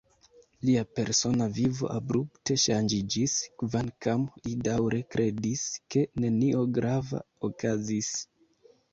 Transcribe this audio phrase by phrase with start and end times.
[0.67, 8.11] Lia persona vivo abrupte ŝanĝiĝis, kvankam li daŭre kredis, ke nenio grava okazis.